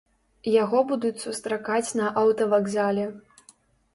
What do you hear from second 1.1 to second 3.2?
сустракаць на аўтавакзале.